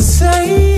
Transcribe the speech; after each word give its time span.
yourself 0.00 0.69